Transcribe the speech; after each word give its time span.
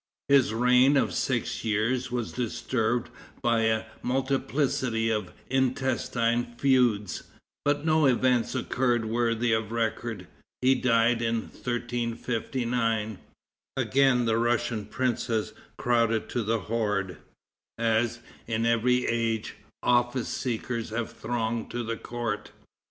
His 0.29 0.51
reign 0.51 0.97
of 0.97 1.13
six 1.13 1.63
years 1.63 2.09
was 2.11 2.31
disturbed 2.33 3.11
by 3.43 3.65
a 3.65 3.83
multiplicity 4.01 5.11
of 5.11 5.31
intestine 5.47 6.55
feuds, 6.57 7.21
but 7.63 7.85
no 7.85 8.07
events 8.07 8.55
occurred 8.55 9.05
worthy 9.05 9.53
of 9.53 9.71
record. 9.71 10.25
He 10.63 10.73
died 10.73 11.21
in 11.21 11.41
1359. 11.51 13.19
Again 13.77 14.25
the 14.25 14.39
Russian 14.39 14.85
princes 14.85 15.53
crowded 15.77 16.29
to 16.29 16.41
the 16.41 16.61
horde, 16.61 17.17
as, 17.77 18.21
in 18.47 18.65
every 18.65 19.05
age, 19.05 19.53
office 19.83 20.29
seekers 20.29 20.89
have 20.89 21.11
thronged 21.11 21.71
the 21.73 21.95
court. 21.95 22.49